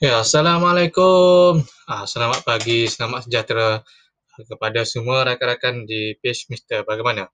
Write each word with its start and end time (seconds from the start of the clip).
Ya, 0.00 0.24
Assalamualaikum. 0.24 1.60
Ah, 1.84 2.08
selamat 2.08 2.40
pagi, 2.48 2.88
selamat 2.88 3.28
sejahtera 3.28 3.84
kepada 4.48 4.80
semua 4.88 5.28
rakan-rakan 5.28 5.84
di 5.84 6.16
page 6.24 6.48
Mister. 6.48 6.88
Bagaimana? 6.88 7.28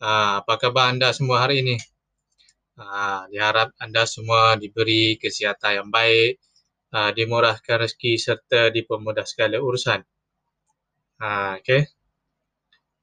Ah, 0.00 0.40
apa 0.40 0.56
khabar 0.56 0.88
anda 0.88 1.12
semua 1.12 1.44
hari 1.44 1.60
ini? 1.60 1.76
Ah, 2.80 3.28
diharap 3.28 3.76
anda 3.76 4.08
semua 4.08 4.56
diberi 4.56 5.20
kesihatan 5.20 5.84
yang 5.84 5.88
baik, 5.92 6.40
ah, 6.96 7.12
dimurahkan 7.12 7.84
rezeki 7.84 8.16
serta 8.16 8.72
dipermudah 8.72 9.28
segala 9.28 9.60
urusan. 9.60 10.00
Ah, 11.20 11.60
okay. 11.60 11.92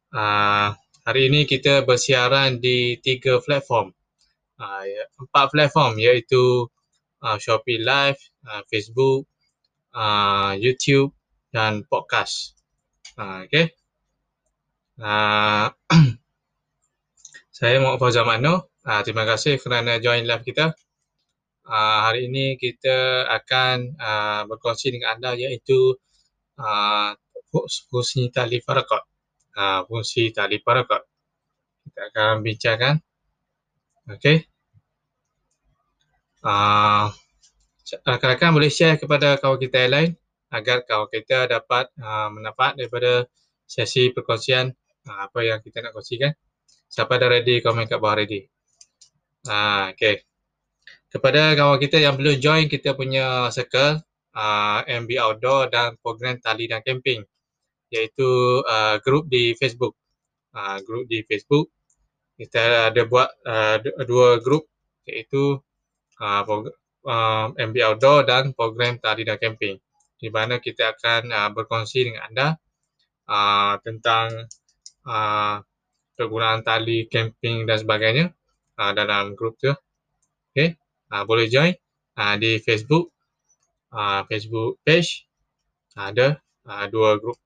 Ah, 0.09 0.73
hari 1.05 1.29
ini 1.29 1.45
kita 1.45 1.85
bersiaran 1.85 2.57
di 2.57 2.97
tiga 3.05 3.37
platform. 3.37 3.93
Ah, 4.57 4.81
ya, 4.81 5.05
empat 5.21 5.53
platform 5.53 6.01
iaitu 6.01 6.65
uh, 7.23 7.37
Shopee 7.37 7.79
Live, 7.79 8.19
uh, 8.47 8.63
Facebook, 8.67 9.27
uh, 9.95 10.55
YouTube 10.55 11.11
dan 11.51 11.83
podcast. 11.87 12.55
Uh, 13.19 13.45
okay. 13.45 13.73
Uh, 14.99 15.71
saya 17.55 17.79
Muhammad 17.79 17.99
Fauzan 17.99 18.25
Mano. 18.27 18.71
Uh, 18.83 19.01
terima 19.03 19.27
kasih 19.27 19.59
kerana 19.59 19.99
join 19.99 20.23
live 20.25 20.43
kita. 20.43 20.71
Uh, 21.69 21.99
hari 22.09 22.25
ini 22.31 22.57
kita 22.57 23.29
akan 23.29 23.93
uh, 23.99 24.41
berkongsi 24.49 24.89
dengan 24.89 25.19
anda 25.19 25.37
iaitu 25.37 25.93
uh, 26.57 27.13
fungsi 27.93 28.33
tali 28.33 28.63
parakot. 28.65 29.05
Uh, 29.53 29.85
fungsi 29.85 30.33
tali 30.33 30.57
parakot. 30.63 31.05
Kita 31.85 32.01
akan 32.09 32.41
bincangkan. 32.41 32.95
Okay. 34.09 34.48
Uh, 36.39 37.11
rakan-rakan 38.05 38.55
boleh 38.55 38.71
share 38.71 38.95
kepada 38.95 39.35
kawan 39.41 39.59
kita 39.59 39.87
yang 39.87 39.93
lain 39.93 40.11
agar 40.53 40.87
kawan 40.87 41.09
kita 41.11 41.49
dapat 41.49 41.91
uh, 41.99 42.29
mendapat 42.31 42.79
daripada 42.79 43.27
sesi 43.67 44.09
perkongsian 44.15 44.71
uh, 45.09 45.19
apa 45.27 45.39
yang 45.43 45.59
kita 45.59 45.83
nak 45.83 45.93
kongsikan. 45.93 46.31
Siapa 46.89 47.21
dah 47.21 47.29
ready, 47.29 47.61
komen 47.61 47.85
kat 47.85 48.01
bawah 48.01 48.17
ready. 48.17 48.49
Uh, 49.45 49.93
okay. 49.93 50.25
Kepada 51.09 51.57
kawan 51.57 51.77
kita 51.81 51.97
yang 52.01 52.17
belum 52.17 52.37
join 52.37 52.65
kita 52.69 52.93
punya 52.93 53.49
circle 53.49 54.01
uh, 54.33 54.79
MB 54.85 55.09
Outdoor 55.17 55.69
dan 55.69 55.97
program 56.01 56.37
tali 56.37 56.69
dan 56.69 56.85
camping 56.85 57.25
iaitu 57.89 58.61
uh, 58.65 59.01
grup 59.01 59.25
di 59.29 59.57
Facebook. 59.57 59.97
Uh, 60.53 60.81
grup 60.85 61.05
di 61.05 61.21
Facebook 61.25 61.69
kita 62.39 62.87
ada 62.89 63.01
buat 63.03 63.27
uh, 63.43 63.77
dua 64.07 64.39
grup 64.39 64.71
iaitu 65.03 65.59
uh, 66.19 66.43
uh, 67.07 67.47
MB 67.55 67.75
Outdoor 67.79 68.27
dan 68.27 68.51
program 68.53 68.99
tari 68.99 69.23
dan 69.23 69.39
camping 69.39 69.79
di 70.19 70.27
mana 70.27 70.59
kita 70.59 70.93
akan 70.95 71.31
uh, 71.31 71.49
berkongsi 71.55 72.11
dengan 72.11 72.27
anda 72.27 72.47
uh, 73.31 73.79
tentang 73.79 74.51
uh, 75.07 75.63
penggunaan 76.19 76.61
tali 76.67 77.07
camping 77.07 77.63
dan 77.63 77.79
sebagainya 77.79 78.35
uh, 78.75 78.91
dalam 78.91 79.33
grup 79.39 79.55
tu. 79.55 79.71
Okay, 80.51 80.75
uh, 81.15 81.23
boleh 81.23 81.47
join 81.47 81.71
uh, 82.19 82.35
di 82.35 82.59
Facebook, 82.59 83.15
uh, 83.95 84.27
Facebook 84.27 84.83
page 84.83 85.23
ada 85.95 86.35
uh, 86.67 86.85
dua 86.91 87.15
grup 87.15 87.39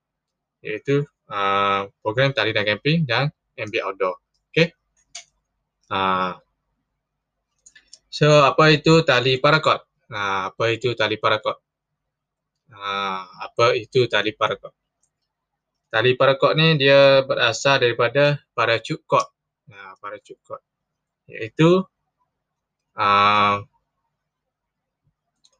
iaitu 0.65 1.05
uh, 1.29 1.85
program 2.01 2.33
tali 2.33 2.55
dan 2.55 2.65
camping 2.65 3.05
dan 3.05 3.29
MB 3.53 3.73
Outdoor. 3.85 4.17
Okay. 4.49 4.73
Uh, 5.93 6.33
So 8.13 8.45
apa 8.45 8.69
itu 8.69 9.01
tali 9.01 9.41
parakot? 9.41 9.89
Ha, 10.13 10.53
apa 10.53 10.63
itu 10.69 10.93
tali 10.93 11.17
parakot? 11.17 11.57
Ha, 12.69 13.25
apa 13.25 13.73
itu 13.73 14.05
tali 14.05 14.37
parakot? 14.37 14.69
Tali 15.89 16.13
parakot 16.13 16.53
ni 16.53 16.77
dia 16.77 17.25
berasal 17.25 17.81
daripada 17.81 18.37
parachute 18.53 19.01
cord. 19.09 19.25
Ha, 19.65 19.97
parachute 19.97 20.37
cord. 20.45 20.61
Iaitu 21.25 21.81
uh, 23.01 23.55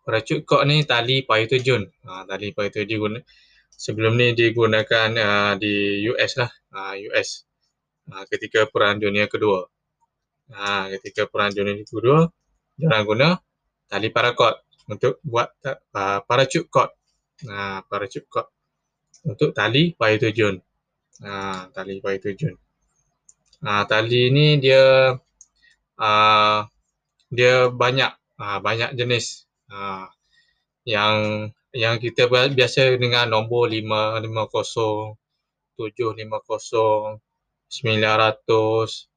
parachute 0.06 0.46
cord 0.46 0.70
ni 0.70 0.86
tali 0.86 1.26
payung 1.26 1.50
terjun. 1.50 1.84
Ha, 2.06 2.30
tali 2.30 2.54
payung 2.54 2.76
terjun 2.78 3.14
sebelum 3.74 4.14
ni 4.14 4.38
digunakan 4.38 5.10
uh, 5.10 5.54
di 5.58 6.06
US 6.06 6.38
lah. 6.38 6.54
Uh, 6.70 7.02
US 7.10 7.50
uh, 8.14 8.30
ketika 8.30 8.70
Perang 8.70 9.02
Dunia 9.02 9.26
Kedua. 9.26 9.66
Ha, 10.54 10.94
ketika 10.94 11.26
Perang 11.26 11.50
Dunia 11.50 11.82
Kedua, 11.82 12.30
Jangan 12.80 13.02
guna 13.06 13.28
tali 13.86 14.10
parakot 14.10 14.58
untuk 14.90 15.22
buat 15.24 15.54
uh, 15.64 16.20
parachute 16.26 16.68
cord. 16.68 16.90
Uh, 17.46 17.80
parachute 17.86 18.28
cord 18.28 18.50
untuk 19.24 19.54
tali 19.54 19.94
payung 19.94 20.22
terjun. 20.22 20.56
Uh, 21.22 21.70
tali 21.72 22.02
payung 22.02 22.24
terjun. 22.24 22.56
Uh, 23.64 23.84
tali 23.88 24.28
ni 24.34 24.60
dia 24.60 25.16
uh, 26.02 26.60
dia 27.32 27.70
banyak 27.72 28.12
uh, 28.42 28.60
banyak 28.60 28.98
jenis 28.98 29.48
uh, 29.72 30.10
yang 30.84 31.48
yang 31.74 31.98
kita 31.98 32.28
biasa 32.30 33.00
dengan 33.02 33.32
nombor 33.32 33.72
550 33.72 35.18
750 35.78 37.22
900 37.74 39.10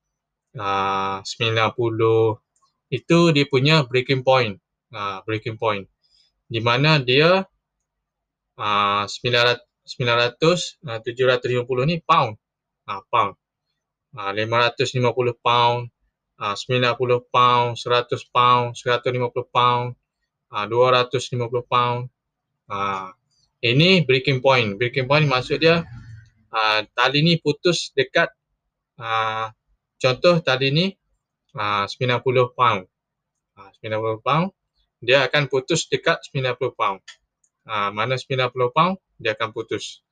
uh, 0.56 1.20
90 1.20 2.45
itu 2.92 3.34
dia 3.34 3.46
punya 3.48 3.82
breaking 3.86 4.22
point. 4.22 4.58
Uh, 4.94 5.20
breaking 5.26 5.58
point. 5.58 5.84
Di 6.46 6.62
mana 6.62 7.02
dia 7.02 7.42
uh, 8.56 9.04
900, 9.04 9.60
900 9.98 10.38
uh, 10.86 10.98
750 11.02 11.90
ni 11.90 11.96
pound. 12.02 12.38
Uh, 12.86 13.02
pound. 13.10 13.34
Uh, 14.16 14.32
550 14.32 15.36
pound, 15.44 15.90
uh, 16.40 16.56
90 16.56 16.96
pound, 17.28 17.76
100 17.76 18.32
pound, 18.32 18.72
150 18.72 19.52
pound, 19.52 19.86
uh, 20.52 20.64
250 20.64 21.66
pound. 21.68 22.08
Uh, 22.66 23.10
ini 23.60 24.06
breaking 24.06 24.40
point. 24.40 24.78
Breaking 24.78 25.10
point 25.10 25.26
maksud 25.26 25.60
dia 25.60 25.82
uh, 26.52 26.80
tali 26.94 27.20
ni 27.24 27.34
putus 27.40 27.92
dekat 27.92 28.30
uh, 29.00 29.50
contoh 29.96 30.40
tali 30.44 30.68
ni 30.72 30.86
uh, 31.56 31.84
90 31.88 32.22
pound. 32.54 32.84
Uh, 33.56 33.70
90 33.80 34.20
pound, 34.20 34.52
dia 35.00 35.24
akan 35.24 35.48
putus 35.48 35.88
dekat 35.88 36.20
90 36.30 36.76
pound. 36.76 37.00
Uh, 37.66 37.90
mana 37.90 38.20
90 38.20 38.52
pound, 38.70 39.00
dia 39.16 39.32
akan 39.32 39.50
putus. 39.50 40.04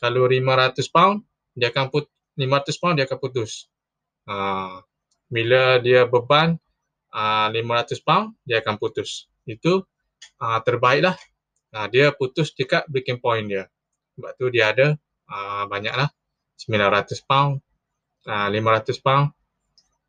Kalau 0.00 0.28
500 0.28 0.88
pound, 0.92 1.22
dia 1.56 1.72
akan 1.72 1.88
put 1.88 2.08
500 2.36 2.80
pound 2.80 2.94
dia 3.00 3.08
akan 3.08 3.18
putus. 3.18 3.72
Uh, 4.28 4.84
bila 5.32 5.80
dia 5.80 6.04
beban 6.04 6.60
uh, 7.16 7.48
500 7.48 8.04
pound, 8.04 8.36
dia 8.44 8.60
akan 8.60 8.76
putus. 8.76 9.24
Itu 9.48 9.88
uh, 10.38 10.60
terbaiklah. 10.60 11.16
Uh, 11.72 11.88
dia 11.88 12.12
putus 12.12 12.52
dekat 12.52 12.84
breaking 12.92 13.18
point 13.24 13.48
dia. 13.48 13.72
Sebab 14.16 14.32
tu 14.36 14.52
dia 14.52 14.72
ada 14.72 14.96
uh, 15.32 15.64
banyaklah 15.64 16.12
900 16.60 17.24
pound, 17.24 17.60
uh, 18.28 18.48
500 18.52 19.00
pound. 19.00 19.26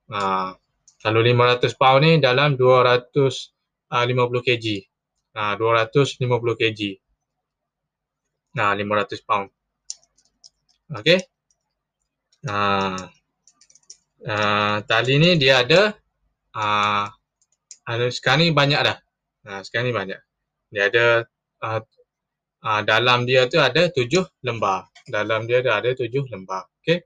Uh, 0.08 0.56
kalau 0.98 1.22
500 1.22 1.78
pound 1.78 2.02
ni 2.02 2.12
dalam 2.18 2.58
250 2.58 3.54
kg. 4.42 4.66
Ha, 5.38 5.54
250 5.54 6.58
kg. 6.58 6.82
Nah, 8.58 8.74
500 8.74 9.22
pound. 9.22 9.50
Okey. 10.98 11.20
Ha, 12.50 12.58
uh, 14.26 14.76
tali 14.90 15.16
ni 15.22 15.38
dia 15.38 15.62
ada 15.62 15.94
uh, 16.58 17.06
sekarang 18.10 18.50
ni 18.50 18.56
banyak 18.56 18.82
dah. 18.82 18.98
Ha, 19.46 19.62
sekarang 19.62 19.92
ni 19.92 19.94
banyak. 19.94 20.20
Dia 20.74 20.90
ada 20.90 21.06
uh, 21.62 21.82
uh, 22.66 22.82
dalam 22.82 23.30
dia 23.30 23.46
tu 23.46 23.62
ada 23.62 23.94
tujuh 23.94 24.26
lembar. 24.42 24.90
Dalam 25.06 25.46
dia 25.46 25.62
ada 25.62 25.94
tujuh 25.94 26.26
lembar. 26.26 26.66
Okey. 26.82 27.06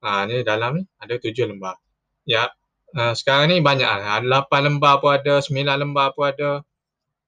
Ha, 0.00 0.24
ni 0.24 0.40
dalam 0.40 0.80
ni 0.80 0.82
ada 0.96 1.20
tujuh 1.20 1.44
lembar. 1.44 1.76
Ya, 2.24 2.48
Uh, 2.90 3.14
sekarang 3.14 3.54
ni 3.54 3.56
banyak 3.62 3.86
lah. 3.86 4.18
Ada 4.18 4.46
8 4.50 4.66
lembar 4.66 4.98
pun 4.98 5.14
ada, 5.14 5.38
9 5.38 5.54
lembar 5.62 6.10
pun 6.14 6.26
ada. 6.26 6.66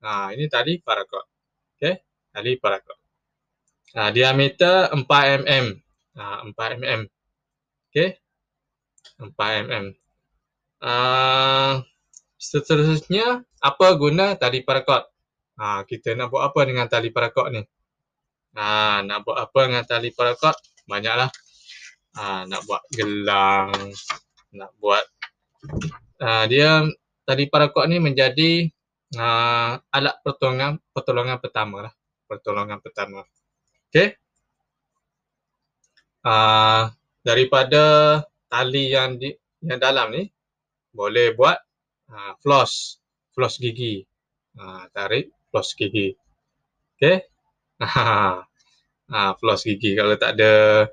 Ha, 0.03 0.35
ini 0.35 0.51
tali 0.51 0.83
parakot. 0.83 1.23
Okay. 1.79 2.03
Tali 2.35 2.59
parakot. 2.59 2.99
Ha, 3.95 4.11
diameter 4.11 4.91
4 4.91 5.07
mm. 5.47 5.67
Ha, 6.19 6.43
4 6.51 6.83
mm. 6.83 7.03
Okay. 7.91 8.19
4 9.23 9.31
mm. 9.71 9.87
Uh, 10.83 11.79
seterusnya, 12.43 13.47
apa 13.63 13.87
guna 13.95 14.35
tali 14.35 14.67
parakot? 14.67 15.07
Ha, 15.63 15.87
kita 15.87 16.19
nak 16.19 16.35
buat 16.35 16.51
apa 16.51 16.61
dengan 16.67 16.91
tali 16.91 17.15
parakot 17.15 17.55
ni? 17.55 17.63
Ha, 18.59 19.07
nak 19.07 19.23
buat 19.23 19.39
apa 19.39 19.61
dengan 19.71 19.87
tali 19.87 20.11
parakot? 20.11 20.59
Banyaklah. 20.91 21.31
Ha, 22.19 22.51
nak 22.51 22.61
buat 22.67 22.83
gelang, 22.91 23.71
nak 24.59 24.75
buat 24.83 25.07
uh, 26.23 26.45
dia 26.51 26.87
tali 27.23 27.47
parakot 27.47 27.87
ni 27.87 28.03
menjadi 28.03 28.67
uh, 29.17 29.79
alat 29.93 30.17
pertolongan 30.23 30.79
pertolongan 30.91 31.39
pertama 31.39 31.89
lah. 31.89 31.93
Pertolongan 32.27 32.79
pertama. 32.81 33.23
Okey. 33.93 34.17
Uh, 36.23 36.87
daripada 37.27 37.83
tali 38.47 38.95
yang 38.95 39.19
di 39.19 39.35
yang 39.63 39.79
dalam 39.79 40.15
ni 40.15 40.31
boleh 40.93 41.35
buat 41.35 41.59
uh, 42.11 42.33
floss, 42.41 43.01
floss 43.35 43.59
gigi. 43.59 44.03
Uh, 44.57 44.87
tarik 44.93 45.33
floss 45.51 45.75
gigi. 45.77 46.15
Okey. 46.99 47.17
uh, 47.83 48.41
floss 49.41 49.67
gigi 49.67 49.99
kalau 49.99 50.15
tak 50.17 50.39
ada 50.39 50.87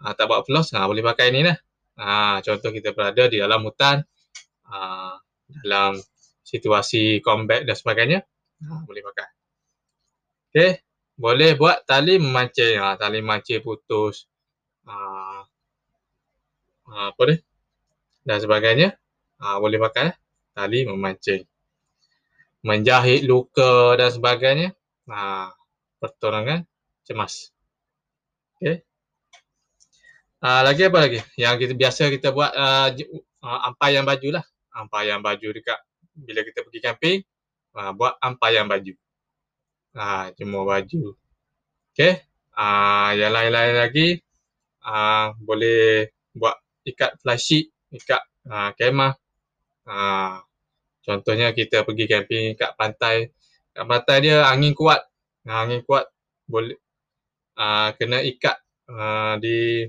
uh, 0.00 0.12
tak 0.16 0.26
buat 0.26 0.42
floss 0.48 0.72
uh, 0.74 0.86
boleh 0.86 1.04
pakai 1.04 1.30
ni 1.32 1.46
lah. 1.46 1.56
Uh, 2.00 2.40
contoh 2.40 2.72
kita 2.72 2.96
berada 2.96 3.28
di 3.28 3.36
dalam 3.36 3.60
hutan 3.60 4.00
uh, 4.72 5.14
dalam 5.60 6.00
situasi 6.40 7.20
combat 7.20 7.68
dan 7.68 7.76
sebagainya 7.76 8.24
uh, 8.64 8.80
boleh 8.88 9.04
pakai. 9.04 9.28
Okey. 10.50 10.72
Boleh 11.20 11.52
buat 11.60 11.84
tali 11.84 12.16
memancing. 12.16 12.80
Uh, 12.80 12.96
tali 12.96 13.20
memancing 13.20 13.60
putus. 13.60 14.24
Uh, 14.88 15.44
uh, 16.88 17.12
apa 17.12 17.22
ni? 17.28 17.36
Dan 18.24 18.38
sebagainya. 18.40 18.96
Uh, 19.36 19.60
boleh 19.60 19.76
pakai 19.76 20.16
tali 20.56 20.88
memancing. 20.88 21.44
Menjahit 22.64 23.28
luka 23.28 24.00
dan 24.00 24.08
sebagainya. 24.08 24.72
Uh, 25.04 25.52
pertolongan 26.00 26.64
cemas. 27.04 27.52
Uh, 30.40 30.64
lagi 30.64 30.88
apa 30.88 31.04
lagi? 31.04 31.20
Yang 31.36 31.68
kita 31.68 31.72
biasa 31.76 32.02
kita 32.08 32.32
buat 32.32 32.48
uh, 32.56 32.88
uh, 33.44 33.60
ampayan 33.68 34.08
baju 34.08 34.40
lah. 34.40 34.44
Ampayan 34.72 35.20
baju 35.20 35.52
dekat 35.52 35.76
bila 36.16 36.40
kita 36.40 36.64
pergi 36.64 36.80
camping. 36.80 37.18
Uh, 37.76 37.92
buat 37.92 38.16
ampayan 38.24 38.64
baju. 38.64 38.96
Uh, 39.92 40.32
jemur 40.40 40.64
baju. 40.64 41.12
Okay. 41.92 42.24
Uh, 42.56 43.12
yang 43.20 43.36
lain-lain 43.36 43.84
lagi. 43.84 44.08
Uh, 44.80 45.36
boleh 45.44 46.08
buat 46.32 46.56
ikat 46.88 47.20
fly 47.20 47.36
sheet. 47.36 47.68
Ikat 47.92 48.24
uh, 48.48 48.72
kemah. 48.80 49.12
Uh, 49.84 50.40
contohnya 51.04 51.52
kita 51.52 51.84
pergi 51.84 52.08
camping 52.08 52.56
kat 52.56 52.72
pantai. 52.80 53.28
Kat 53.76 53.84
pantai 53.84 54.24
dia 54.24 54.48
angin 54.48 54.72
kuat. 54.72 55.04
Angin 55.44 55.84
kuat 55.84 56.08
boleh 56.48 56.80
uh, 57.60 57.92
kena 58.00 58.24
ikat 58.24 58.56
uh, 58.88 59.36
di 59.36 59.84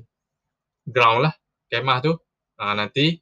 ground 0.87 1.29
lah 1.29 1.33
kemah 1.67 1.99
tu. 2.03 2.13
Uh, 2.61 2.73
nanti 2.77 3.17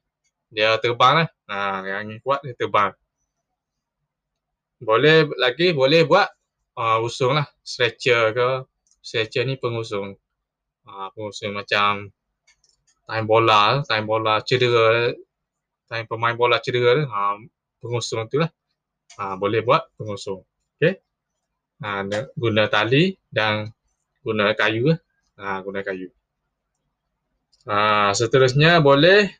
dia 0.50 0.76
terbang 0.82 1.24
lah. 1.24 1.28
Uh, 1.48 2.00
angin 2.00 2.18
kuat 2.20 2.44
dia 2.44 2.54
terbang. 2.56 2.92
Boleh 4.80 5.28
lagi 5.36 5.72
boleh 5.76 6.04
buat 6.08 6.28
uh, 6.76 7.04
usung 7.04 7.36
lah. 7.36 7.46
Stretcher 7.60 8.32
ke 8.32 8.48
stretcher 9.00 9.44
ni 9.44 9.56
pengusung. 9.60 10.16
Uh, 10.84 11.08
pengusung 11.12 11.56
macam 11.56 12.08
time 13.10 13.26
bola 13.26 13.82
time 13.84 14.06
bola 14.06 14.38
cedera 14.46 15.10
time 15.90 16.06
pemain 16.06 16.38
bola 16.38 16.62
cedera 16.62 17.04
uh, 17.04 17.36
pengusung 17.80 18.28
tu 18.28 18.40
lah. 18.40 18.50
Uh, 19.18 19.34
boleh 19.36 19.60
buat 19.60 19.90
pengusung. 19.98 20.44
Okay 20.76 21.02
uh, 21.84 22.02
guna 22.36 22.68
tali 22.68 23.16
dan 23.32 23.72
guna 24.20 24.52
kayu 24.52 24.92
uh, 25.40 25.58
guna 25.64 25.80
kayu 25.80 26.12
uh, 27.70 28.10
seterusnya 28.10 28.82
boleh 28.82 29.30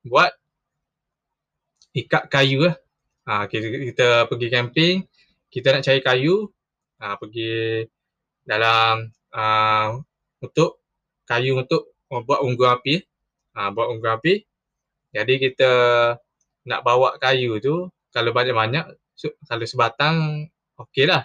buat 0.00 0.32
ikat 1.92 2.32
kayu 2.32 2.72
lah. 2.72 2.76
Uh, 3.24 3.44
kita, 3.48 3.66
kita 3.68 4.08
pergi 4.28 4.48
camping 4.52 4.96
kita 5.54 5.70
nak 5.70 5.86
cari 5.86 6.00
kayu 6.02 6.50
uh, 6.98 7.14
pergi 7.14 7.86
dalam 8.42 9.06
uh, 9.30 10.02
untuk 10.42 10.82
kayu 11.30 11.62
untuk 11.62 11.94
buat 12.10 12.42
unggun 12.42 12.74
api. 12.74 12.94
Uh, 13.54 13.70
buat 13.70 13.86
unggun 13.94 14.18
api. 14.18 14.42
Jadi 15.14 15.34
kita 15.38 15.70
nak 16.66 16.80
bawa 16.82 17.14
kayu 17.22 17.62
tu 17.62 17.86
kalau 18.10 18.34
banyak-banyak 18.34 18.82
kalau 19.46 19.62
sebatang 19.62 20.48
okey 20.74 21.06
lah. 21.06 21.22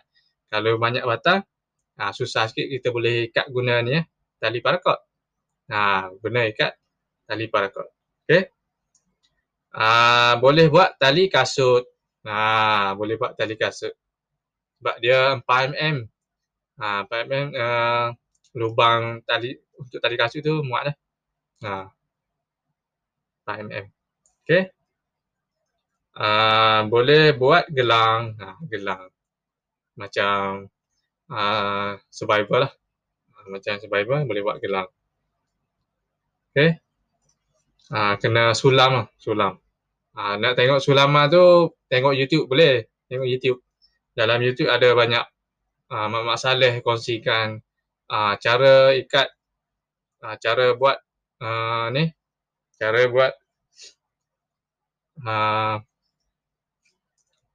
Kalau 0.50 0.82
banyak 0.82 1.06
batang, 1.06 1.46
ha, 1.98 2.10
susah 2.10 2.50
sikit 2.50 2.66
kita 2.66 2.90
boleh 2.90 3.30
ikat 3.30 3.54
guna 3.54 3.86
ni 3.86 3.98
ya, 3.98 4.02
tali 4.42 4.66
parakot. 4.66 4.98
Ha, 5.70 6.10
guna 6.18 6.50
ikat 6.50 6.74
tali 7.30 7.46
parakot. 7.46 7.88
Okey. 8.26 8.42
Ha, 9.78 10.38
boleh 10.42 10.66
buat 10.74 10.98
tali 10.98 11.30
kasut. 11.30 11.86
Ha, 12.26 12.94
boleh 12.98 13.16
buat 13.22 13.38
tali 13.38 13.54
kasut. 13.54 13.94
Sebab 14.82 14.96
dia 15.04 15.38
4mm. 15.46 15.98
Ha, 16.82 17.06
4mm 17.06 17.48
uh, 17.54 18.08
lubang 18.58 19.22
tali 19.30 19.54
untuk 19.78 20.00
tali 20.02 20.16
kasut 20.18 20.42
tu 20.42 20.66
muat 20.66 20.90
dah. 20.90 20.96
Ha. 21.66 21.74
4mm. 23.46 23.86
Okey. 24.46 24.64
Uh, 26.18 26.82
boleh 26.90 27.38
buat 27.38 27.70
gelang. 27.70 28.34
Ha, 28.42 28.58
gelang 28.66 29.06
macam 30.00 30.66
uh, 31.28 32.00
survival 32.08 32.66
lah. 32.66 32.74
Uh, 33.36 33.48
macam 33.60 33.76
survival 33.84 34.24
boleh 34.24 34.42
buat 34.42 34.58
gelang. 34.64 34.88
Okay. 36.50 36.82
Uh, 37.90 38.14
kena 38.22 38.54
sulam 38.54 38.92
lah, 39.02 39.08
sulam. 39.18 39.58
Uh, 40.14 40.36
nak 40.38 40.58
tengok 40.58 40.82
sulaman 40.82 41.30
tu, 41.30 41.74
tengok 41.90 42.14
YouTube 42.14 42.50
boleh. 42.50 42.90
Tengok 43.10 43.26
YouTube. 43.26 43.60
Dalam 44.14 44.42
YouTube 44.42 44.70
ada 44.70 44.92
banyak 44.94 45.26
uh, 45.90 46.08
Mak 46.10 46.38
Saleh 46.38 46.82
kongsikan 46.86 47.62
uh, 48.12 48.34
cara 48.38 48.94
ikat, 48.94 49.30
uh, 50.26 50.36
cara 50.38 50.76
buat 50.78 50.98
uh, 51.42 51.90
ni, 51.94 52.10
cara 52.78 53.08
buat 53.10 53.32
uh, 55.26 55.82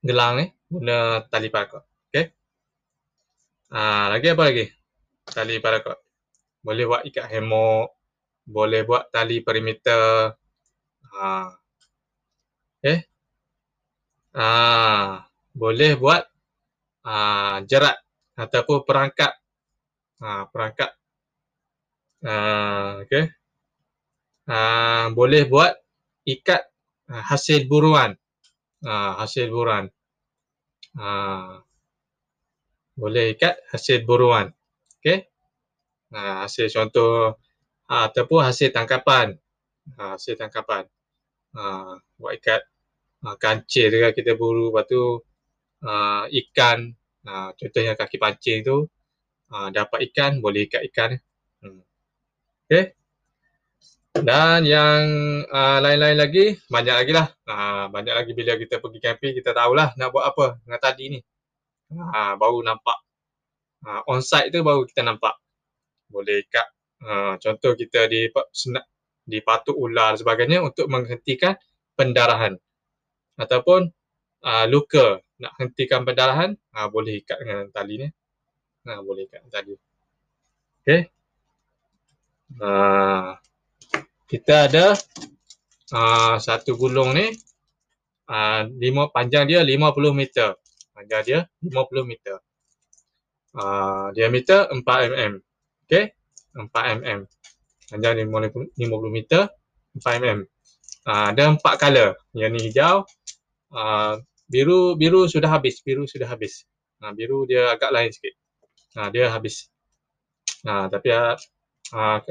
gelang 0.03 0.33
ni 0.39 0.47
guna 0.71 1.23
tali 1.31 1.51
pakat. 1.51 1.85
Ha, 3.75 4.07
lagi 4.07 4.31
apa 4.31 4.43
lagi? 4.47 4.71
Tali 5.27 5.59
parakot. 5.59 5.99
Boleh 6.63 6.87
buat 6.87 7.03
ikat 7.11 7.27
hemok. 7.27 7.91
Boleh 8.45 8.85
buat 8.85 9.09
tali 9.09 9.41
perimeter. 9.41 10.33
Ha. 11.17 11.29
Eh? 12.85 13.01
Ha. 14.37 14.49
Boleh 15.55 15.95
buat 15.95 16.23
ha, 17.07 17.17
jerat 17.63 17.97
ataupun 18.35 18.83
perangkat. 18.83 19.33
Ha, 20.21 20.49
perangkat. 20.51 20.91
Ha, 22.25 22.37
okay. 23.05 23.25
Ha, 24.49 24.59
boleh 25.15 25.47
buat 25.49 25.73
ikat 26.27 26.63
hasil 27.09 27.71
buruan. 27.71 28.13
Ha, 28.85 29.21
hasil 29.23 29.49
buruan. 29.49 29.89
Ha, 30.99 31.09
boleh 32.99 33.35
ikat 33.35 33.55
hasil 33.71 34.03
buruan. 34.09 34.51
Okey. 35.01 35.29
Ha, 36.15 36.47
hasil 36.47 36.67
contoh 36.73 37.39
ha, 37.91 38.11
ataupun 38.11 38.41
hasil 38.45 38.71
tangkapan. 38.71 39.37
Ha, 39.97 40.17
hasil 40.17 40.39
tangkapan. 40.39 40.85
Ha, 41.55 41.95
buat 42.19 42.33
ikat 42.39 42.63
ha, 43.25 43.37
kancil 43.39 43.93
tu 43.93 43.99
kita 44.01 44.35
buru 44.35 44.71
lepas 44.73 44.85
tu 44.89 45.23
ha, 45.85 46.25
ikan 46.29 46.91
ha, 47.27 47.53
contohnya 47.55 47.95
kaki 47.95 48.17
pancing 48.19 48.61
tu 48.67 48.85
ha, 49.53 49.71
dapat 49.71 50.11
ikan 50.13 50.41
boleh 50.41 50.67
ikat 50.69 50.83
ikan. 50.93 51.11
Hmm. 51.63 51.83
Okey. 52.69 52.97
Dan 54.15 54.63
yang 54.63 55.03
uh, 55.51 55.83
lain-lain 55.83 56.15
lagi, 56.15 56.55
banyak 56.71 56.95
lagi 57.03 57.11
lah. 57.11 57.27
Uh, 57.51 57.91
banyak 57.91 58.15
lagi 58.15 58.31
bila 58.31 58.55
kita 58.55 58.79
pergi 58.79 59.03
camping, 59.03 59.35
kita 59.35 59.51
tahulah 59.51 59.91
nak 59.99 60.15
buat 60.15 60.31
apa 60.31 60.63
dengan 60.63 60.79
tadi 60.79 61.05
ni 61.11 61.21
ha, 61.99 62.35
baru 62.35 62.59
nampak 62.65 62.99
ha, 63.87 64.03
on 64.11 64.21
site 64.25 64.51
tu 64.51 64.65
baru 64.65 64.87
kita 64.89 65.05
nampak 65.05 65.35
boleh 66.11 66.43
ikat 66.47 66.67
ha, 67.05 67.37
contoh 67.39 67.73
kita 67.77 68.09
di 68.09 68.27
senak 68.51 68.89
di 69.25 69.41
patuk 69.41 69.77
ular 69.77 70.17
sebagainya 70.17 70.61
untuk 70.61 70.89
menghentikan 70.89 71.57
pendarahan. 71.97 72.57
Ataupun 73.41 73.89
uh, 74.45 74.67
luka. 74.69 75.21
Nak 75.35 75.53
hentikan 75.59 76.07
pendarahan 76.07 76.55
ha, 76.77 76.87
boleh 76.87 77.25
ikat 77.25 77.39
dengan 77.43 77.67
tali 77.75 77.95
ni. 78.07 78.09
Ha, 78.87 79.01
boleh 79.01 79.27
ikat 79.27 79.41
tali. 79.51 79.75
Okey. 80.85 81.01
Ha, 82.61 83.41
kita 84.31 84.55
ada 84.71 84.95
uh, 85.91 86.37
satu 86.39 86.79
gulung 86.79 87.17
ni 87.17 87.33
uh, 88.31 88.63
lima, 88.79 89.11
panjang 89.11 89.49
dia 89.49 89.61
50 89.65 90.15
meter. 90.15 90.55
Panjang 90.95 91.23
dia 91.27 91.41
50 91.65 92.07
meter. 92.07 92.37
Uh, 93.55 94.11
diameter 94.15 94.67
4 94.71 94.83
mm. 94.83 95.35
Okay, 95.85 96.17
4 96.55 97.03
mm. 97.03 97.21
Panjang 97.91 98.15
50 98.17 98.79
meter, 99.13 99.51
4 99.99 100.25
mm. 100.25 100.41
Uh, 101.05 101.37
ada 101.37 101.53
empat 101.53 101.77
color. 101.77 102.17
Yang 102.33 102.51
ni 102.57 102.61
hijau, 102.73 103.05
uh, 103.77 104.17
biru 104.49 104.97
biru 104.97 105.29
sudah 105.29 105.53
habis, 105.53 105.85
biru 105.85 106.09
sudah 106.09 106.31
habis. 106.33 106.65
Ha, 107.05 107.13
biru 107.13 107.45
dia 107.45 107.77
agak 107.77 107.93
lain 107.93 108.09
sikit. 108.09 108.35
Ha, 108.97 109.13
dia 109.13 109.29
habis. 109.29 109.69
Ha, 110.65 110.89
tapi 110.89 111.13
ha, 111.13 111.37
ha, 111.93 112.25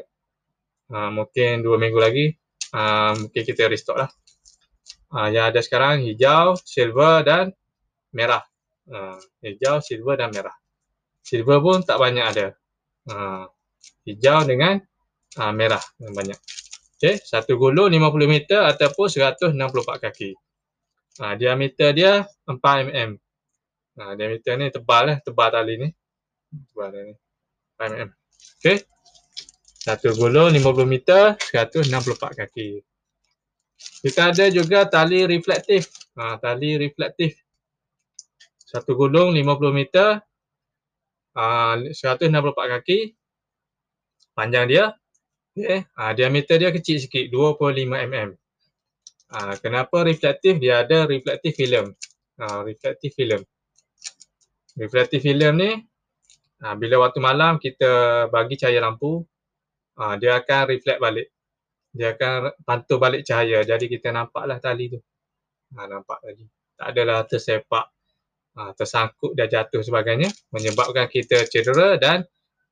ha, 0.89 1.09
mungkin 1.13 1.61
dua 1.61 1.77
minggu 1.77 1.99
lagi 2.01 2.33
ha, 2.73 3.13
mungkin 3.13 3.41
kita 3.45 3.69
restock 3.69 3.97
lah. 4.01 4.09
Ha, 5.13 5.29
yang 5.29 5.53
ada 5.53 5.61
sekarang 5.61 6.01
hijau, 6.01 6.57
silver 6.57 7.21
dan 7.21 7.53
merah. 8.09 8.41
Ha, 8.89 9.21
hijau, 9.45 9.79
silver 9.85 10.17
dan 10.17 10.33
merah. 10.33 10.57
Silver 11.21 11.61
pun 11.61 11.85
tak 11.85 12.01
banyak 12.01 12.25
ada. 12.25 12.47
Ha, 13.13 13.45
hijau 14.05 14.43
dengan 14.47 14.79
ha, 15.39 15.51
merah 15.51 15.81
yang 15.99 16.13
banyak. 16.13 16.39
Okay, 16.97 17.19
satu 17.19 17.59
gulung 17.59 17.91
50 17.91 18.31
meter 18.31 18.63
ataupun 18.63 19.11
164 19.11 20.03
kaki. 20.07 20.31
Ha, 21.19 21.35
diameter 21.35 21.91
dia 21.91 22.23
4 22.47 22.57
mm. 22.89 23.11
Ha, 23.93 24.17
diameter 24.17 24.53
ni 24.57 24.73
tebal 24.73 25.03
lah, 25.05 25.17
tebal 25.21 25.49
tali 25.53 25.73
ni. 25.77 25.89
Tebal 26.73 26.87
tali 26.89 27.01
ni. 27.11 27.15
4 27.77 27.91
mm. 27.91 28.09
Okay. 28.63 28.77
Satu 29.83 30.15
gulung 30.15 30.55
50 30.55 30.87
meter, 30.87 31.35
164 31.51 32.39
kaki. 32.39 32.79
Kita 33.99 34.31
ada 34.31 34.47
juga 34.47 34.87
tali 34.87 35.27
reflektif. 35.27 35.91
Ha, 36.15 36.39
tali 36.39 36.79
reflektif. 36.79 37.35
Satu 38.63 38.95
gulung 38.95 39.35
50 39.35 39.75
meter, 39.75 40.23
ha, 41.35 41.75
164 41.75 42.73
kaki. 42.79 43.11
Panjang 44.33 44.65
dia. 44.65 44.85
Okay. 45.53 45.85
Ha, 45.93 46.17
diameter 46.17 46.57
dia 46.57 46.73
kecil 46.73 46.97
sikit, 46.97 47.29
25 47.29 47.85
mm. 47.85 48.29
Ha, 49.33 49.57
kenapa 49.61 50.05
reflektif? 50.05 50.57
Dia 50.57 50.85
ada 50.85 51.05
reflektif 51.05 51.53
film. 51.53 51.93
Ha, 52.41 52.65
reflektif 52.65 53.13
film. 53.13 53.41
Reflektif 54.73 55.21
film 55.21 55.53
ni, 55.61 55.77
ha, 56.65 56.73
bila 56.73 57.05
waktu 57.05 57.21
malam 57.21 57.61
kita 57.61 58.25
bagi 58.33 58.57
cahaya 58.57 58.81
lampu, 58.81 59.21
ha, 60.01 60.17
dia 60.17 60.41
akan 60.41 60.61
reflect 60.69 60.97
balik. 60.97 61.27
Dia 61.93 62.17
akan 62.17 62.57
pantul 62.65 62.97
balik 62.97 63.21
cahaya. 63.21 63.61
Jadi 63.61 63.85
kita 63.85 64.09
nampaklah 64.09 64.57
tali 64.57 64.89
tu. 64.89 64.99
Ha, 65.77 65.85
nampak 65.85 66.17
tadi. 66.25 66.45
Tak 66.73 66.87
adalah 66.93 67.25
tersepak, 67.29 67.85
ha, 68.57 68.73
tersangkut 68.73 69.37
dan 69.37 69.45
jatuh 69.49 69.85
sebagainya. 69.85 70.33
Menyebabkan 70.49 71.05
kita 71.05 71.45
cedera 71.45 72.01
dan 72.01 72.25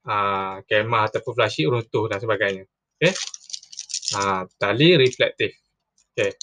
ha, 0.08 0.60
kemah 0.66 1.04
ataupun 1.10 1.34
flashlight 1.38 1.70
runtuh 1.70 2.06
dan 2.10 2.20
sebagainya. 2.22 2.64
Okay. 2.98 3.14
Ha, 4.18 4.46
tali 4.60 4.98
reflektif. 4.98 5.54
Okay. 6.12 6.36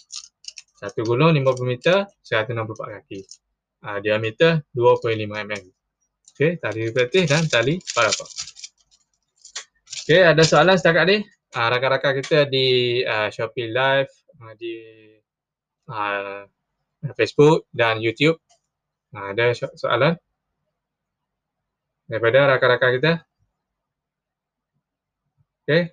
Satu 0.79 1.03
gulung 1.03 1.35
50 1.35 1.67
meter, 1.67 2.07
164 2.23 2.95
kaki. 3.03 3.21
Uh, 3.79 3.99
diameter 3.99 4.63
2.5 4.75 5.27
mm. 5.27 5.55
Okay, 6.39 6.55
tali 6.63 6.87
reflektif 6.87 7.27
dan 7.27 7.51
tali 7.51 7.83
parapak. 7.95 8.31
Okay, 10.07 10.23
ada 10.23 10.43
soalan 10.47 10.79
setakat 10.79 11.05
ni? 11.11 11.19
Uh, 11.51 11.67
rakan-rakan 11.67 12.23
kita 12.23 12.47
di 12.47 13.03
uh, 13.03 13.27
Shopee 13.27 13.75
Live, 13.75 14.11
uh, 14.39 14.55
di 14.55 14.75
uh, 15.91 16.47
Facebook 17.19 17.67
dan 17.75 17.99
YouTube. 17.99 18.39
Uh, 19.11 19.35
ada 19.35 19.51
soalan? 19.75 20.15
Daripada 22.07 22.55
rakan-rakan 22.55 22.91
kita? 23.03 23.13
Okay. 25.69 25.93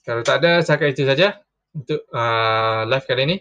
Kalau 0.00 0.24
tak 0.24 0.40
ada, 0.40 0.64
setakat 0.64 0.96
itu 0.96 1.04
saja 1.04 1.36
untuk 1.76 2.08
uh, 2.08 2.88
live 2.88 3.04
kali 3.04 3.22
ini. 3.28 3.36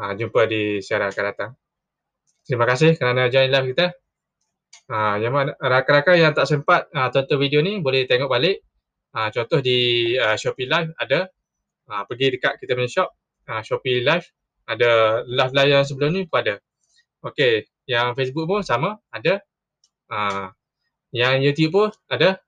Uh, 0.00 0.16
jumpa 0.16 0.48
di 0.48 0.80
siaran 0.80 1.12
akan 1.12 1.24
datang. 1.28 1.50
Terima 2.48 2.64
kasih 2.64 2.96
kerana 2.96 3.28
join 3.28 3.52
live 3.52 3.76
kita. 3.76 3.92
Uh, 4.88 5.20
yang 5.20 5.36
rakan-rakan 5.60 6.16
yang 6.16 6.32
tak 6.32 6.48
sempat 6.48 6.88
uh, 6.96 7.12
tonton 7.12 7.36
video 7.36 7.60
ni 7.60 7.76
boleh 7.84 8.08
tengok 8.08 8.32
balik. 8.32 8.64
Uh, 9.12 9.28
contoh 9.36 9.60
di 9.60 10.16
uh, 10.16 10.32
Shopee 10.32 10.64
Live 10.64 10.96
ada. 10.96 11.28
Uh, 11.84 12.00
pergi 12.08 12.40
dekat 12.40 12.56
kita 12.56 12.72
punya 12.72 12.88
shop. 12.88 13.12
Uh, 13.52 13.60
Shopee 13.60 14.00
Live. 14.00 14.32
Ada 14.64 15.28
live-live 15.28 15.76
yang 15.76 15.84
sebelum 15.84 16.16
ni 16.16 16.24
pun 16.24 16.40
ada. 16.40 16.56
Okay. 17.20 17.68
Yang 17.84 18.16
Facebook 18.16 18.48
pun 18.48 18.64
sama. 18.64 18.96
Ada. 19.12 19.44
Uh, 20.08 20.48
yang 21.12 21.44
YouTube 21.44 21.76
pun 21.76 21.92
ada. 22.08 22.40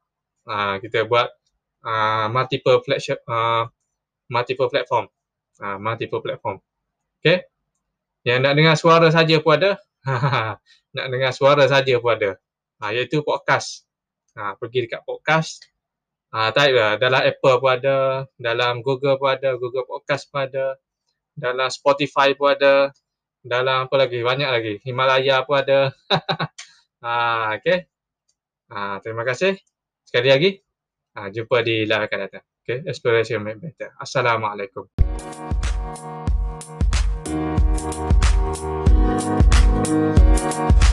Uh, 0.49 0.81
kita 0.81 1.05
buat 1.05 1.29
uh, 1.83 2.27
multiple 2.31 2.81
flagship 2.83 3.23
uh, 3.27 3.67
multiple 4.33 4.73
platform. 4.73 5.07
Ha, 5.61 5.77
multiple 5.77 6.25
platform. 6.25 6.59
Okay. 7.21 7.45
Yang 8.25 8.39
nak 8.41 8.55
dengar 8.57 8.77
suara 8.81 9.09
saja 9.13 9.37
pun 9.45 9.61
ada. 9.61 9.77
nak 10.97 11.07
dengar 11.13 11.37
suara 11.37 11.69
saja 11.69 12.01
pun 12.01 12.17
ada. 12.17 12.41
Ha, 12.81 12.97
iaitu 12.97 13.21
podcast. 13.21 13.85
Ha, 14.35 14.57
pergi 14.57 14.89
dekat 14.89 15.05
podcast. 15.05 15.69
Ha, 16.33 16.49
type 16.57 16.73
lah. 16.73 16.97
Dalam 16.97 17.21
Apple 17.21 17.57
pun 17.61 17.71
ada. 17.77 18.25
Dalam 18.41 18.81
Google 18.81 19.21
pun 19.21 19.37
ada. 19.37 19.53
Google 19.61 19.85
Podcast 19.85 20.33
pun 20.33 20.49
ada. 20.49 20.81
Dalam 21.37 21.69
Spotify 21.69 22.33
pun 22.33 22.57
ada. 22.57 22.89
Dalam 23.45 23.85
apa 23.85 23.97
lagi? 24.01 24.25
Banyak 24.25 24.49
lagi. 24.49 24.75
Himalaya 24.81 25.45
pun 25.45 25.61
ada. 25.61 25.93
ha, 27.05 27.13
okay. 27.61 27.85
Ha, 28.73 29.05
terima 29.05 29.29
kasih. 29.29 29.61
Sekali 30.09 30.33
lagi. 30.33 30.72
Ha, 31.13 31.29
jumpa 31.29 31.61
di 31.61 31.85
live 31.85 32.09
akan 32.09 32.19
datang. 32.25 32.45
Okay, 32.65 32.81
exploration 32.89 33.45
make 33.45 33.61
better. 33.61 33.93
Assalamualaikum. 34.01 34.89
Thank 39.83 40.83
you. 40.83 40.92